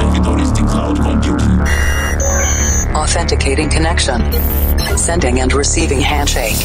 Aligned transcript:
servidores 0.00 0.52
de 0.52 0.62
cloud 0.62 0.98
computing. 0.98 1.60
Authenticating 2.94 3.68
connection. 3.68 4.20
Sending 4.96 5.40
and 5.40 5.52
receiving 5.52 6.00
handshake. 6.00 6.56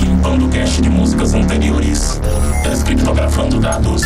Limpando 0.00 0.48
cache 0.48 0.82
de 0.82 0.88
músicas 0.88 1.34
anteriores. 1.34 2.20
Descriptografando 2.64 3.60
dados. 3.60 4.02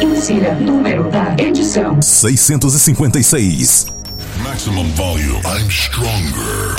Insira 0.00 0.54
número 0.54 1.10
da 1.10 1.34
edição. 1.38 2.00
656. 2.00 3.86
Maximum 4.42 4.88
volume. 4.94 5.40
I'm 5.44 5.68
stronger. 5.70 6.76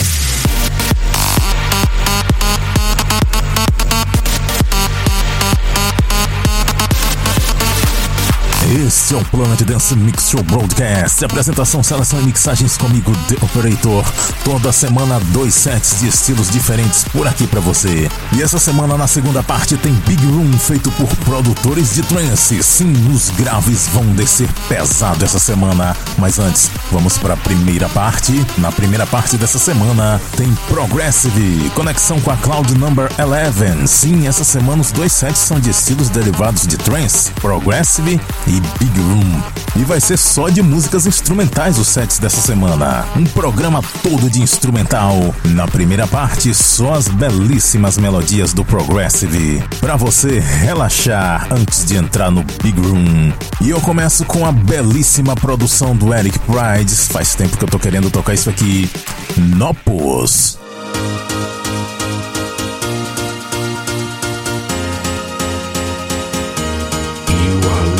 Este 8.70 9.13
é 9.13 9.17
o 9.17 9.23
Planet 9.23 9.62
Dance 9.62 9.95
Mix 9.95 10.30
Show 10.30 10.44
Broadcast. 10.44 11.23
Apresentação, 11.23 11.81
seleção 11.81 12.20
e 12.20 12.25
mixagens 12.25 12.75
comigo, 12.75 13.13
The 13.30 13.35
Operator. 13.41 14.03
Toda 14.44 14.73
semana, 14.73 15.21
dois 15.31 15.53
sets 15.53 16.02
de 16.02 16.09
estilos 16.09 16.49
diferentes 16.49 17.05
por 17.05 17.25
aqui 17.25 17.48
para 17.48 17.61
você. 17.61 18.09
E 18.34 18.41
essa 18.41 18.59
semana, 18.59 18.98
na 18.98 19.08
segunda 19.08 19.41
parte, 19.41 19.77
tem 19.77 19.94
Big 20.05 20.25
Room 20.25 20.52
feito 20.52 20.91
por 20.91 21.08
produtores 21.23 21.94
de 21.94 22.02
trance. 22.03 22.61
Sim, 22.61 22.94
os 23.09 23.30
graves 23.30 23.88
vão 23.88 24.05
descer 24.08 24.49
pesado 24.67 25.23
essa 25.23 25.39
semana. 25.39 25.95
Mas 26.17 26.39
antes, 26.39 26.71
vamos 26.91 27.17
para 27.17 27.35
a 27.35 27.38
primeira 27.38 27.88
parte. 27.89 28.45
Na 28.58 28.71
primeira 28.71 29.05
parte 29.05 29.38
dessa 29.38 29.59
semana, 29.59 30.20
tem 30.35 30.53
Progressive, 30.67 31.70
conexão 31.75 32.20
com 32.20 32.31
a 32.31 32.38
Cloud 32.38 32.73
Number 32.75 33.09
11. 33.20 33.88
Sim, 33.88 34.27
essa 34.27 34.44
semana 34.44 34.81
os 34.81 34.91
dois 34.91 35.11
sets 35.11 35.39
são 35.39 35.59
de 35.59 35.70
estilos 35.70 36.09
derivados 36.09 36.66
de 36.66 36.77
trance, 36.77 37.31
Progressive 37.34 38.19
e 38.47 38.52
Big 38.80 39.00
Room. 39.00 39.42
E 39.75 39.83
vai 39.83 40.00
ser 40.00 40.17
só 40.17 40.50
de 40.50 40.61
músicas 40.61 41.05
instrumentais 41.05 41.77
os 41.77 41.88
sets 41.88 42.17
dessa 42.17 42.42
semana. 42.42 43.05
Um 43.16 43.25
programa 43.25 43.81
todo 44.02 44.30
de 44.30 44.42
instrumental. 44.42 45.36
Na 45.45 45.67
primeira 45.67 46.08
parte, 46.08 46.53
só 46.53 46.95
as 46.95 47.08
belíssimas 47.08 47.97
melodias 47.97 48.53
do 48.53 48.66
Progressive. 48.66 49.64
Para 49.80 49.95
você 49.95 50.39
relaxar 50.39 51.47
antes 51.52 51.86
de 51.86 51.95
entrar 51.95 52.31
no 52.31 52.44
Big 52.64 52.80
Room. 52.80 53.31
E 53.61 53.70
eu 53.70 53.80
começo 53.81 54.25
com 54.25 54.45
a 54.45 54.52
belíssima 54.52 55.36
produção 55.36 55.95
do 55.95 56.06
Eric 56.13 56.39
Pride. 56.39 56.94
Faz 57.11 57.36
tempo 57.36 57.58
que 57.58 57.63
eu 57.63 57.69
tô 57.69 57.80
querendo 57.80 58.09
tocar 58.09 58.33
isso 58.33 58.50
aqui. 58.50 58.89
Nopos. 59.38 60.58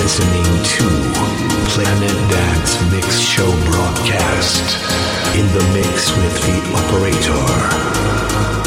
listening 0.08 0.64
to 0.64 0.88
Planet 1.74 2.18
Dance 2.32 2.82
Mix 2.92 3.20
Show 3.20 3.52
broadcast 3.66 4.64
in 5.36 5.46
the 5.54 5.64
mix 5.74 6.16
with 6.16 6.36
the 6.46 6.58
operator. 6.80 8.67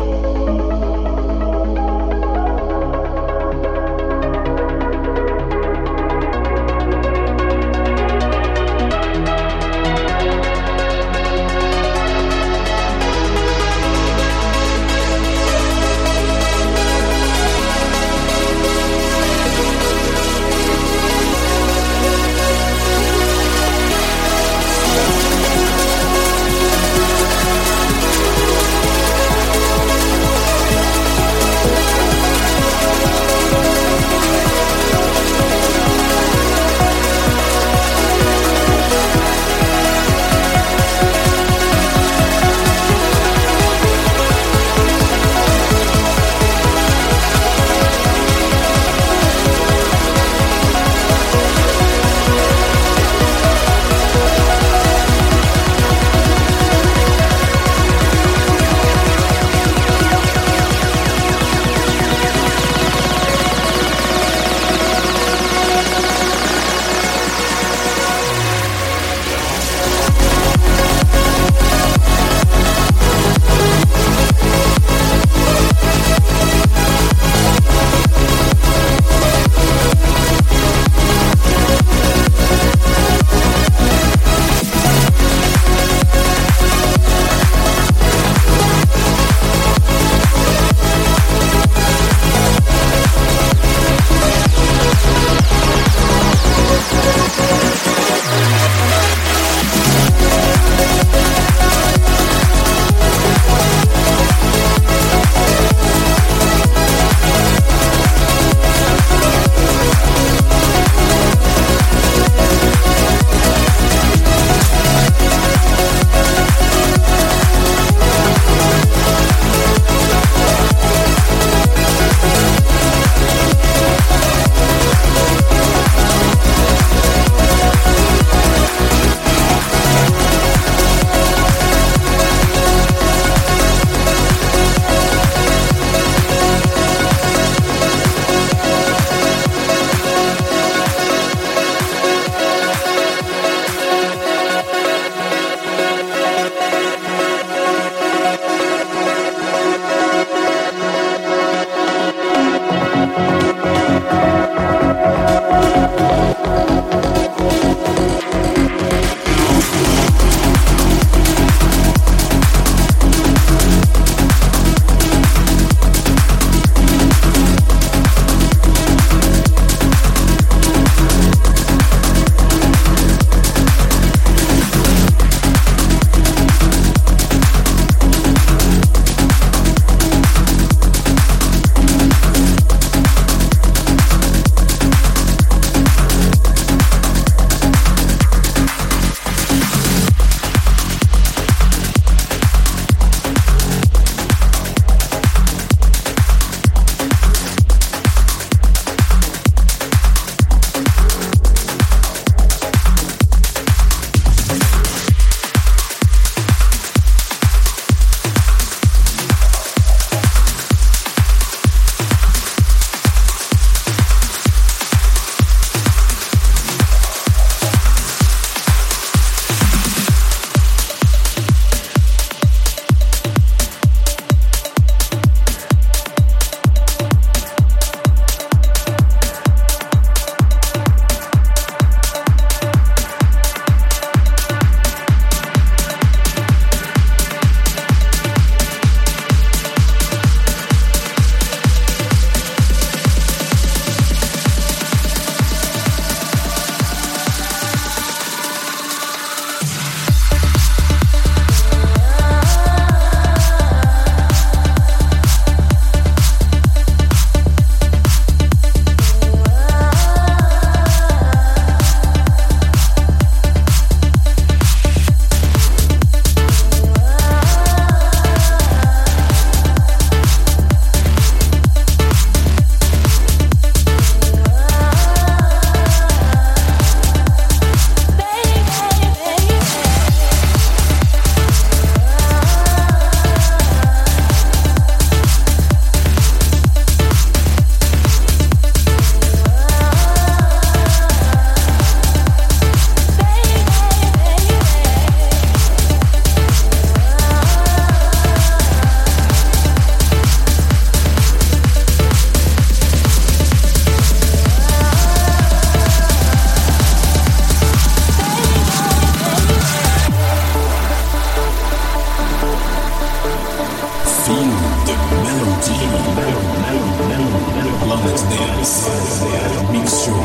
Planet 318.61 319.09
Dance 319.19 319.71
Mix 319.71 320.05
Show 320.05 320.21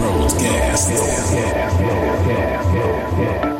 Broadcast. 0.00 0.88
Thank 3.16 3.55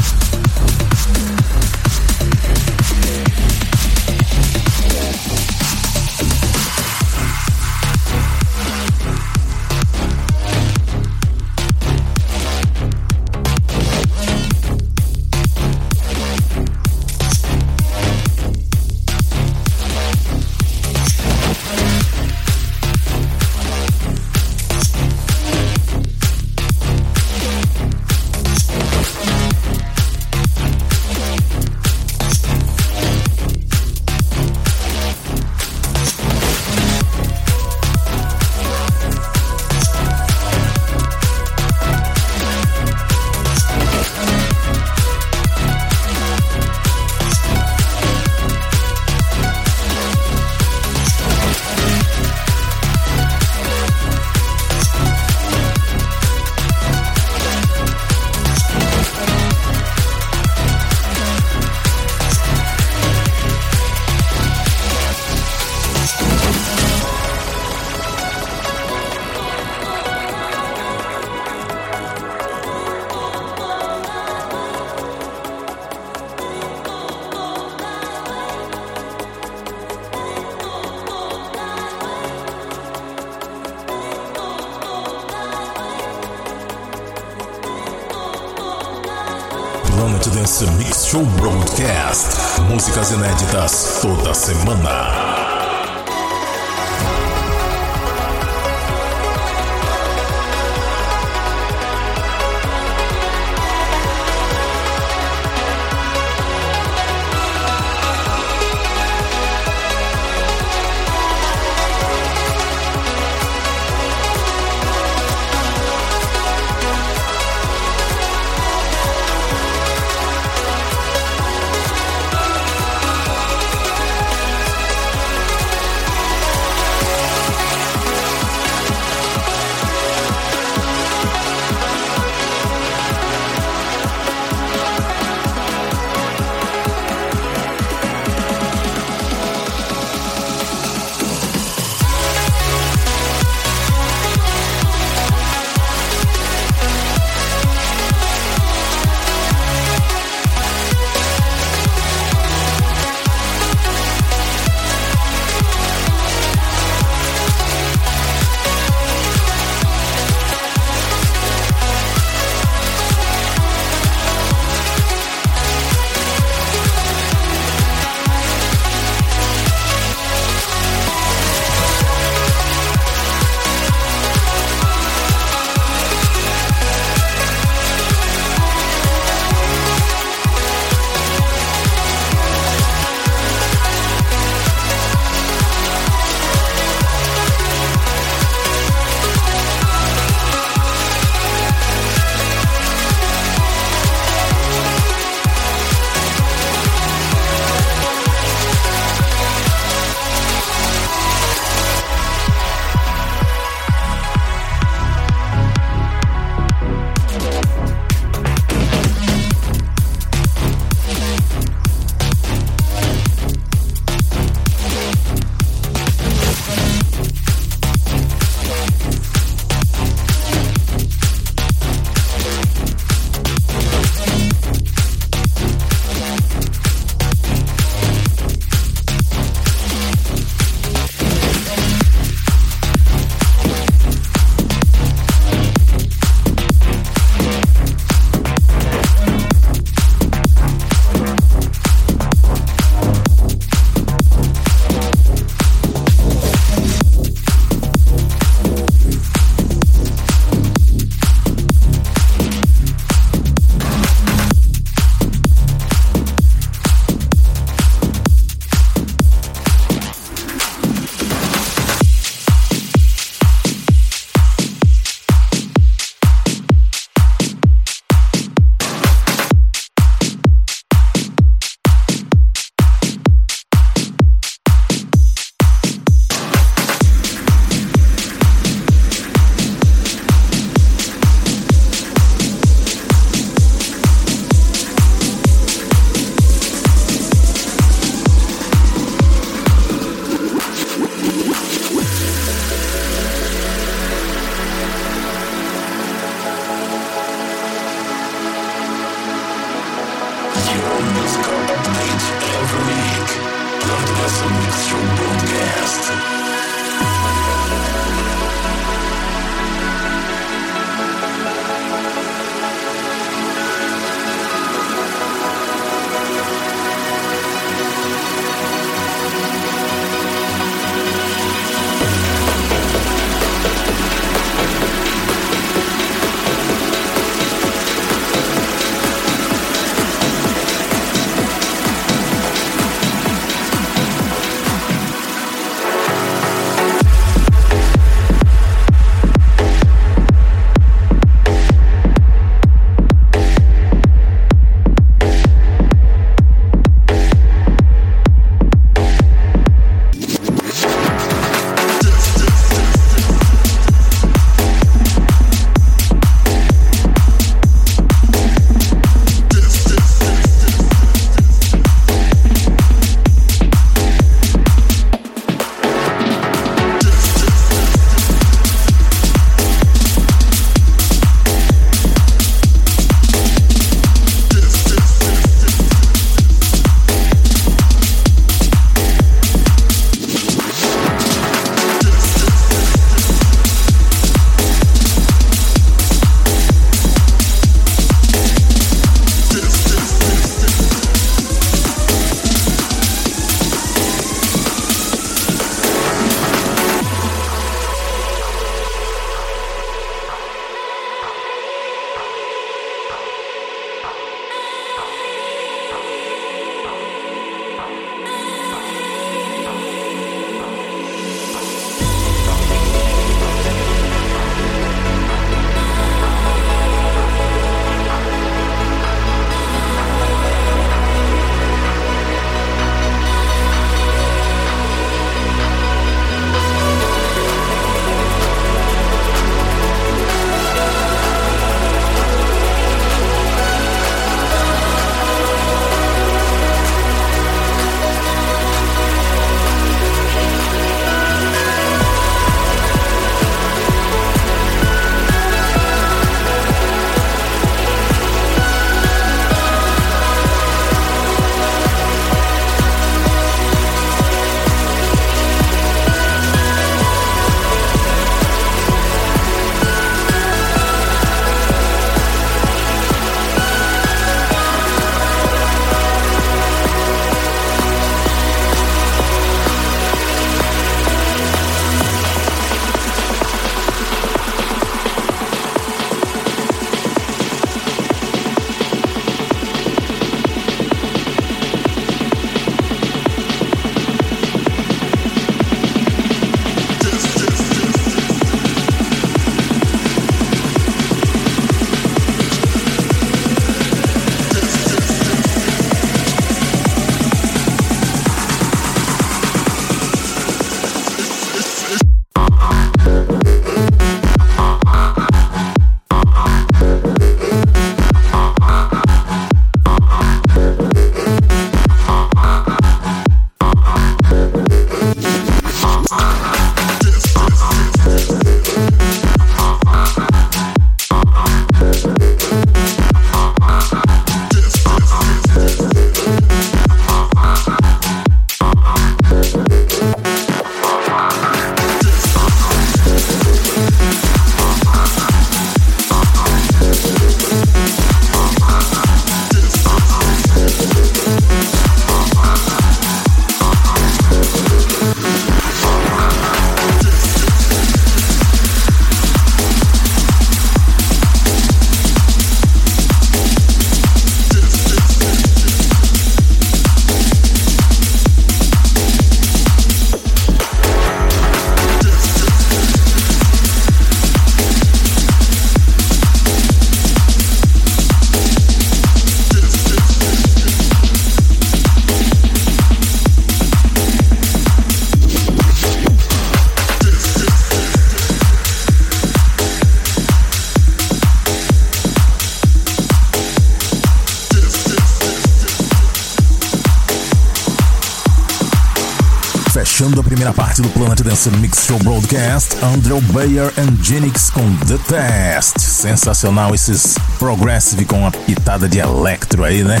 Dance 591.22 591.50
Mix 591.50 591.84
Show 591.86 591.98
Broadcast, 591.98 592.76
Andrew 592.82 593.20
Bayer 593.32 593.72
and 593.78 594.02
Genix 594.02 594.50
com 594.50 594.74
The 594.86 594.98
Test. 595.06 595.78
Sensacional 595.78 596.74
esses 596.74 597.14
progressive 597.38 598.04
com 598.04 598.20
uma 598.20 598.32
pitada 598.32 598.88
de 598.88 598.98
electro 598.98 599.62
aí, 599.62 599.84
né? 599.84 600.00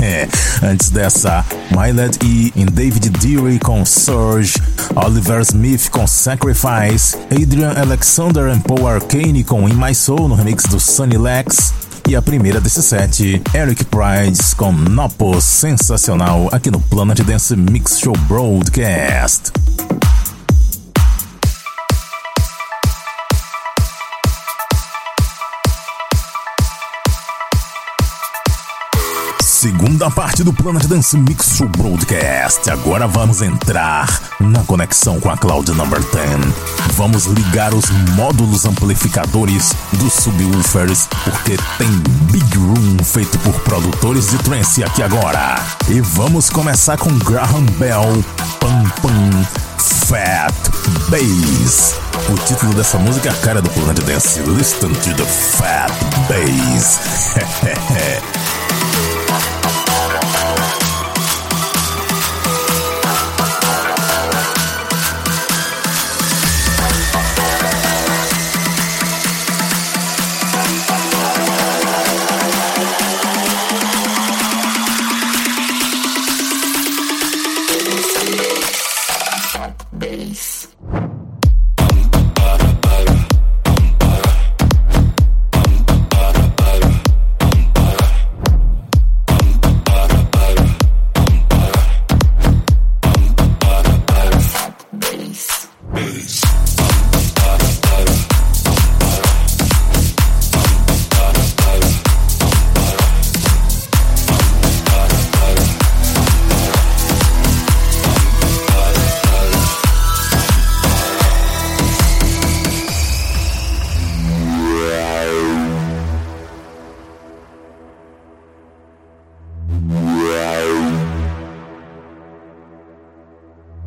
Antes 0.62 0.90
dessa, 0.90 1.44
Milet 1.70 2.18
E 2.24 2.52
em 2.56 2.64
David 2.64 3.10
Deary 3.10 3.58
com 3.58 3.84
Surge, 3.84 4.54
Oliver 4.94 5.40
Smith 5.42 5.90
com 5.90 6.06
Sacrifice, 6.06 7.16
Adrian 7.30 7.74
Alexander 7.76 8.46
and 8.46 8.60
Paul 8.60 8.88
Arcane 8.88 9.44
com 9.44 9.68
In 9.68 9.74
My 9.74 9.94
Soul 9.94 10.28
no 10.28 10.34
remix 10.34 10.64
do 10.64 10.80
Sunny 10.80 11.18
Lex, 11.18 11.74
e 12.08 12.14
a 12.14 12.22
primeira 12.22 12.60
desse 12.60 12.82
set, 12.84 13.42
Eric 13.52 13.84
Prides 13.86 14.54
com 14.54 14.70
Nopo, 14.70 15.40
sensacional, 15.40 16.48
aqui 16.52 16.70
no 16.70 16.80
Planet 16.80 17.20
Dance 17.22 17.56
Mix 17.56 17.98
Show 17.98 18.16
Broadcast. 18.28 19.50
Segunda 29.66 30.08
parte 30.08 30.44
do 30.44 30.52
Planet 30.52 30.84
Dance 30.84 31.18
Mix 31.18 31.60
Broadcast. 31.76 32.70
Agora 32.70 33.08
vamos 33.08 33.42
entrar 33.42 34.06
na 34.38 34.62
conexão 34.62 35.18
com 35.18 35.28
a 35.28 35.36
Cloud 35.36 35.72
Number 35.72 35.98
10. 35.98 36.54
Vamos 36.92 37.24
ligar 37.24 37.74
os 37.74 37.90
módulos 38.14 38.64
amplificadores 38.64 39.72
dos 39.94 40.12
subwoofers, 40.12 41.08
porque 41.24 41.58
tem 41.78 41.88
Big 42.30 42.56
Room 42.56 43.02
feito 43.02 43.36
por 43.40 43.54
produtores 43.62 44.30
de 44.30 44.38
trance 44.38 44.84
aqui 44.84 45.02
agora. 45.02 45.56
E 45.88 46.00
vamos 46.00 46.48
começar 46.48 46.96
com 46.96 47.10
Graham 47.18 47.66
Bell, 47.76 48.24
Pam 48.60 48.84
Pam, 49.02 49.46
Fat 49.78 50.54
Bass. 51.08 51.96
O 52.28 52.34
título 52.46 52.72
dessa 52.74 52.98
música 52.98 53.30
é 53.30 53.32
a 53.32 53.36
cara 53.38 53.60
do 53.60 53.68
Planet 53.70 53.98
Dance. 54.04 54.38
Listen 54.42 54.90
to 54.90 55.12
the 55.16 55.24
Fat 55.24 55.90
Bass. 56.28 57.00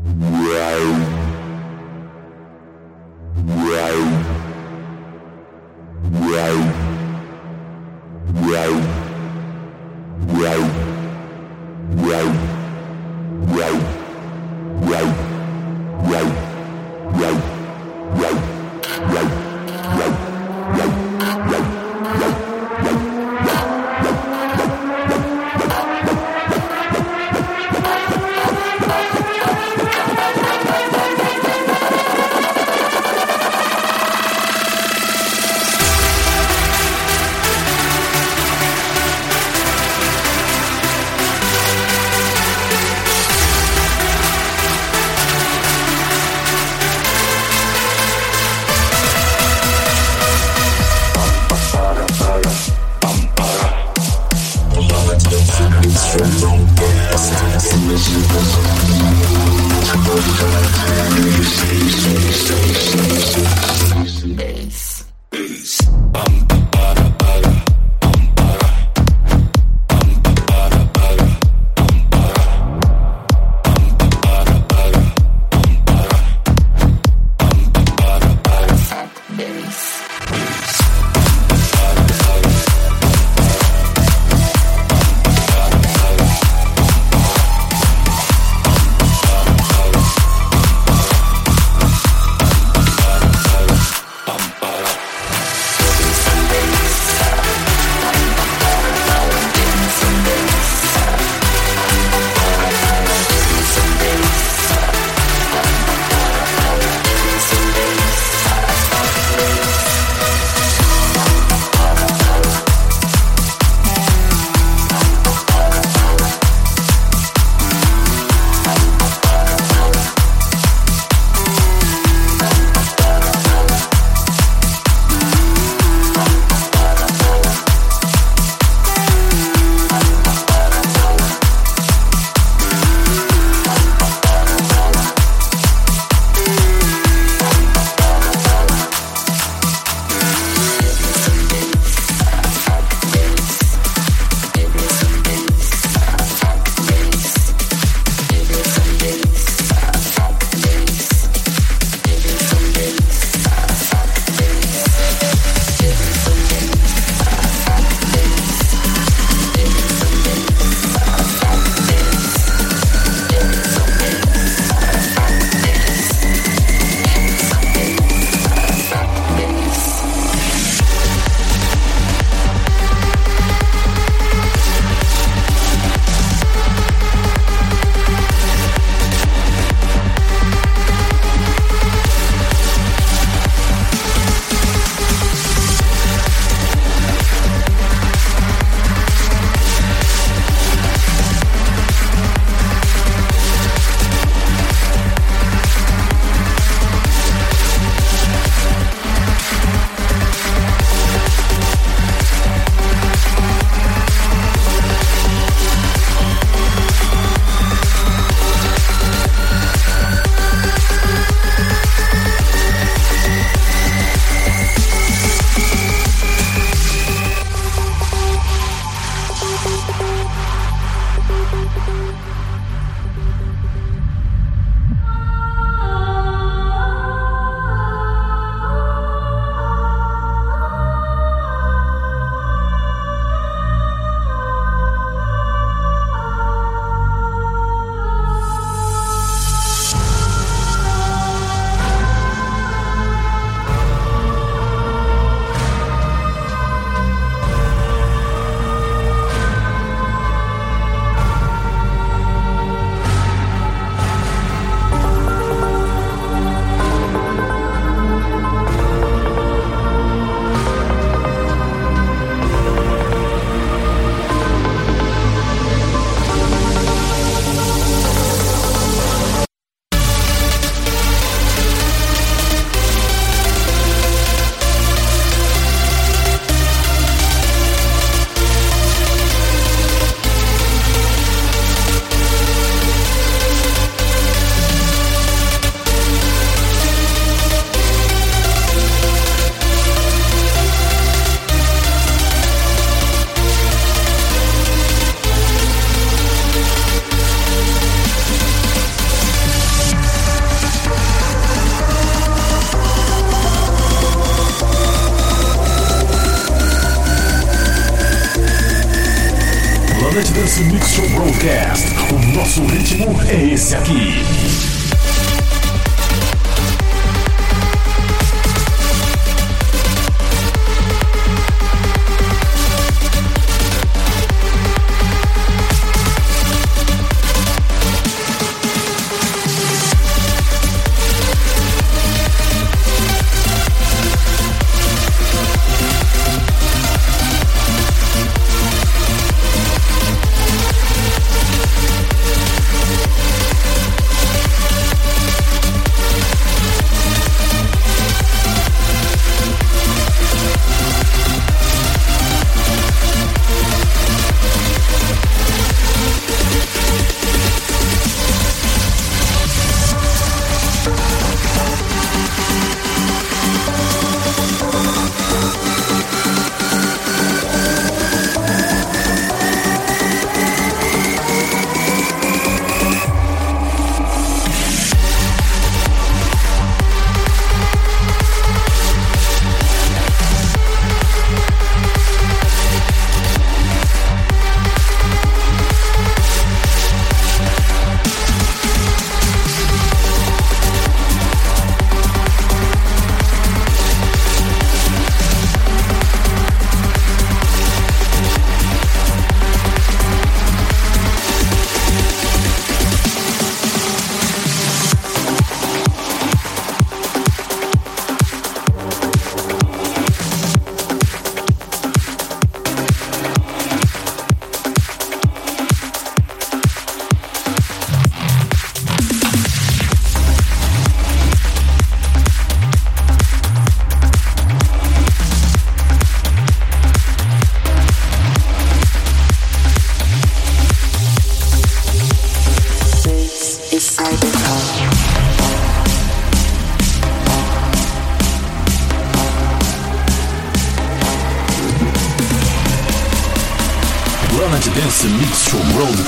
Yeah. 0.06 0.49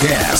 Podcast. 0.02 0.31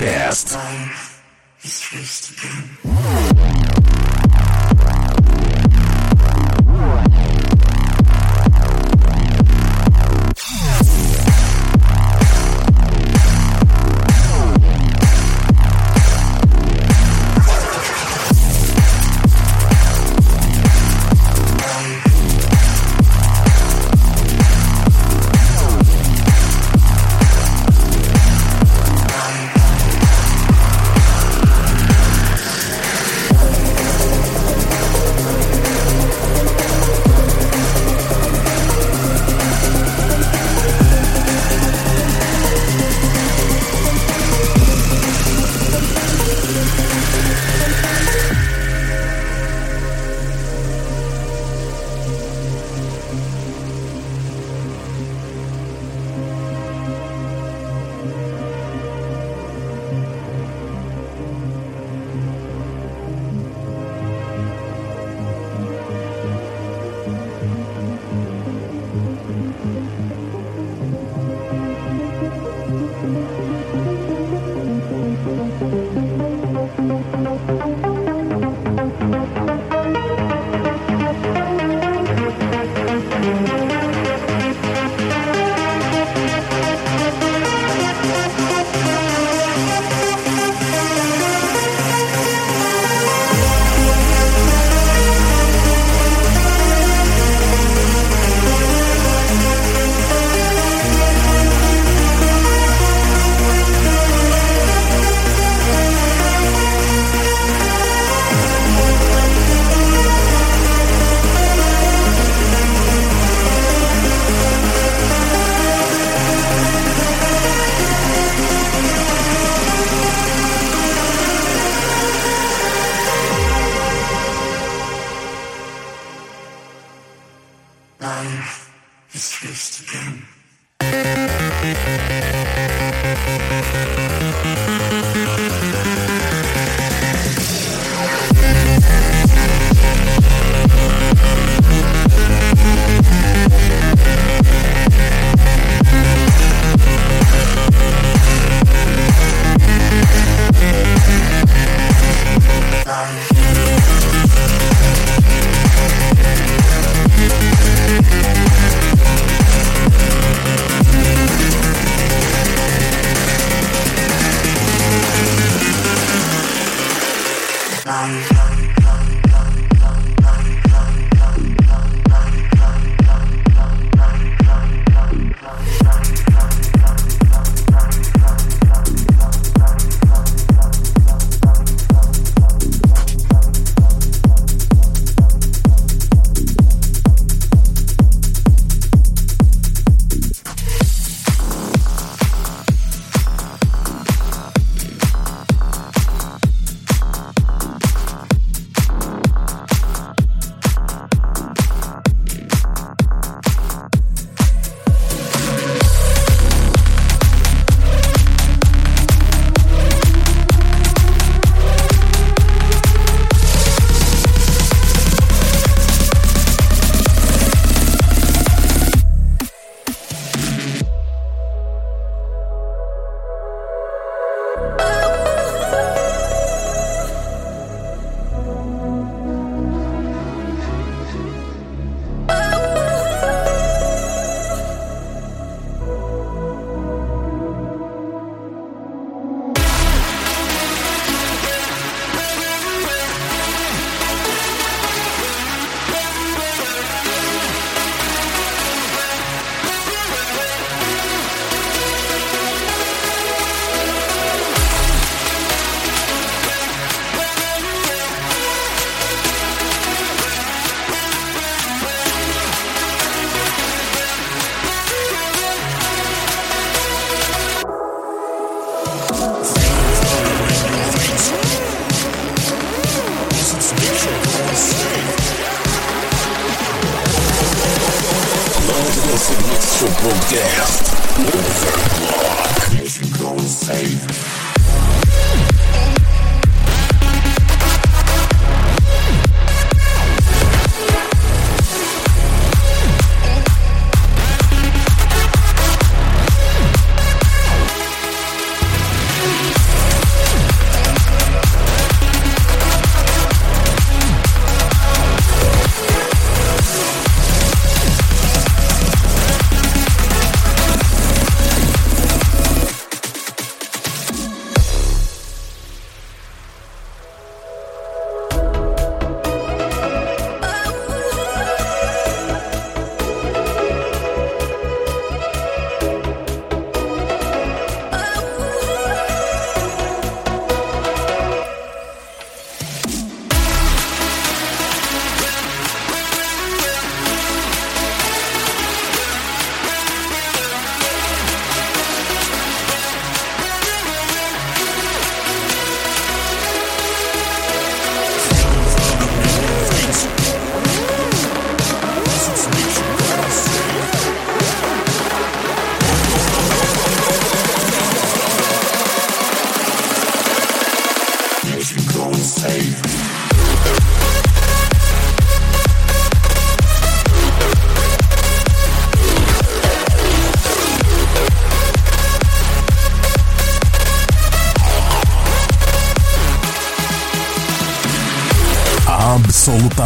Show 0.00 0.06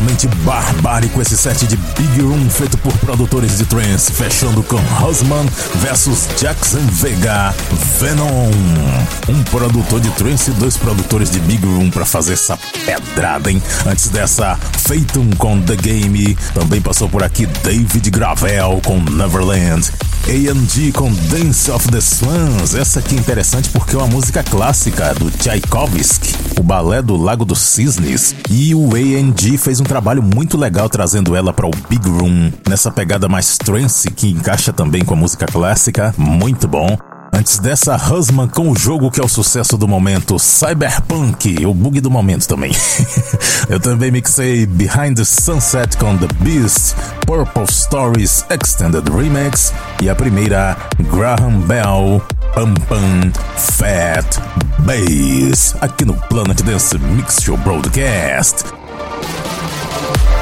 absolutamente 0.05 0.29
barbárico 0.45 1.21
esse 1.21 1.37
set 1.37 1.67
de 1.67 1.77
Big 1.77 2.21
Room 2.21 2.49
feito 2.51 2.77
por 2.79 2.93
produtores 2.99 3.59
de 3.59 3.65
trance, 3.65 4.13
fechando 4.13 4.63
com 4.63 4.77
Husman 4.77 5.47
versus 5.77 6.29
Jackson 6.39 6.81
Vega 6.93 7.55
Venom. 7.99 8.51
Um 9.29 9.43
produtor 9.45 10.01
de 10.01 10.11
trance 10.11 10.51
e 10.51 10.55
dois 10.55 10.77
produtores 10.77 11.31
de 11.31 11.41
Big 11.41 11.65
Room 11.65 11.91
para 11.91 12.05
fazer 12.05 12.35
essa 12.35 12.59
pedrada, 12.85 13.51
hein? 13.51 13.63
Antes 13.87 14.09
dessa, 14.09 14.59
Phaeton 14.87 15.31
com 15.39 15.61
The 15.63 15.77
Game, 15.77 16.37
também 16.53 16.81
passou 16.81 17.09
por 17.09 17.23
aqui 17.23 17.47
David 17.47 18.11
Gravel 18.11 18.81
com 18.85 19.01
Neverland. 19.01 19.91
AMG 20.27 20.91
com 20.93 21.13
Dance 21.29 21.71
of 21.71 21.87
the 21.89 22.01
Swans. 22.01 22.75
Essa 22.75 23.01
aqui 23.01 23.15
é 23.15 23.19
interessante 23.19 23.69
porque 23.69 23.95
é 23.95 23.99
uma 23.99 24.07
música 24.07 24.43
clássica 24.43 25.13
do 25.15 25.31
Tchaikovsky, 25.31 26.35
o 26.59 26.63
balé 26.63 27.03
do 27.03 27.15
Lago 27.15 27.45
dos 27.45 27.59
Cisnes. 27.61 28.35
E 28.49 28.75
o 28.75 28.95
AMG 28.95 29.59
fez 29.59 29.81
um 29.81 29.85
trabalho 29.85 30.23
muito 30.23 30.57
legal 30.57 30.89
trazendo 30.89 31.37
ela 31.37 31.53
para 31.53 31.67
o 31.67 31.71
Big 31.91 32.09
Room, 32.09 32.51
nessa 32.67 32.91
pegada 32.91 33.29
mais 33.29 33.59
trance 33.59 34.11
que 34.11 34.31
encaixa 34.31 34.73
também 34.73 35.05
com 35.05 35.13
a 35.13 35.19
música 35.19 35.45
clássica. 35.45 36.15
Muito 36.17 36.67
bom. 36.67 36.97
Antes 37.37 37.59
dessa, 37.59 37.97
Husman 37.97 38.47
com 38.47 38.71
o 38.71 38.77
jogo 38.77 39.11
que 39.11 39.21
é 39.21 39.25
o 39.25 39.29
sucesso 39.29 39.77
do 39.77 39.89
momento, 39.89 40.39
Cyberpunk, 40.39 41.67
o 41.67 41.75
bug 41.75 42.01
do 42.01 42.09
momento 42.09 42.47
também. 42.47 42.71
Eu 43.69 43.81
também 43.81 44.13
mixei 44.13 44.65
Behind 44.67 45.17
the 45.17 45.25
Sunset 45.25 45.97
com 45.97 46.17
The 46.17 46.29
Beast, 46.39 46.95
Purple 47.27 47.67
Stories 47.69 48.45
Extended 48.49 49.03
Remix 49.11 49.75
e 50.01 50.09
a 50.09 50.15
primeira, 50.15 50.77
Graham 51.13 51.61
Bell, 51.63 52.23
Pam 52.55 52.75
Pam 52.89 53.33
Fat 53.57 54.39
Bass, 54.79 55.75
aqui 55.81 56.05
no 56.05 56.15
Planet 56.15 56.63
Dance 56.63 56.97
Mix 56.99 57.43
Show 57.43 57.57
Broadcast. 57.57 58.65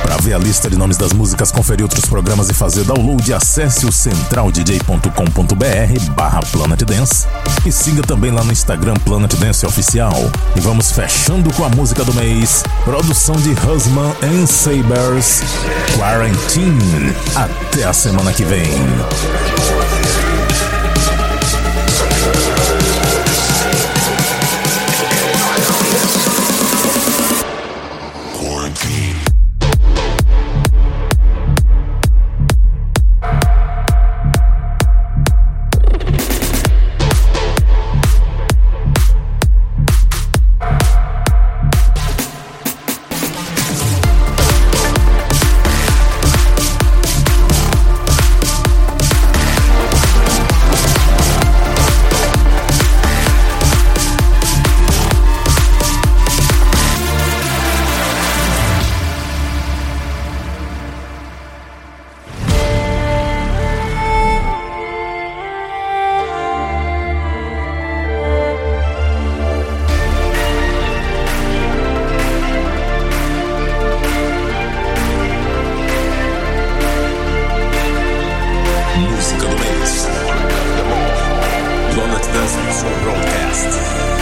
Para 0.03 0.17
ver 0.17 0.35
a 0.35 0.39
lista 0.39 0.69
de 0.69 0.77
nomes 0.77 0.97
das 0.97 1.13
músicas, 1.13 1.53
conferir 1.53 1.85
outros 1.85 2.05
programas 2.05 2.51
e 2.51 2.55
fazer 2.55 2.85
download, 2.85 3.33
acesse 3.33 3.87
o 3.87 3.93
centraldj.com.br 3.93 6.11
barra 6.15 6.41
Planet 6.51 6.83
Dance 6.83 7.27
e 7.65 7.71
siga 7.71 8.03
também 8.03 8.31
lá 8.31 8.43
no 8.43 8.53
Instagram 8.53 8.95
Planet 9.05 9.33
Dance 9.35 9.65
Oficial. 9.65 10.15
E 10.57 10.61
vamos 10.61 10.91
fechando 10.91 11.53
com 11.55 11.65
a 11.65 11.69
música 11.69 12.05
do 12.05 12.13
mês, 12.15 12.65
produção 12.85 13.37
de 13.37 13.51
Husman 13.51 14.13
and 14.23 14.47
Sabers, 14.47 15.43
Quarantine. 15.97 17.15
Até 17.35 17.85
a 17.85 17.93
semana 17.93 18.33
que 18.33 18.45
vem. 18.45 18.73
Listening 82.43 82.73
for 82.73 84.22